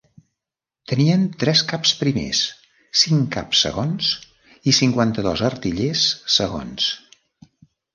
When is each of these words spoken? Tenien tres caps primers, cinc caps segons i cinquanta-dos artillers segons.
Tenien 0.91 1.27
tres 1.43 1.61
caps 1.73 1.91
primers, 1.99 2.41
cinc 3.03 3.31
caps 3.37 3.63
segons 3.69 4.11
i 4.73 4.77
cinquanta-dos 4.83 5.49
artillers 5.55 6.09
segons. 6.43 6.95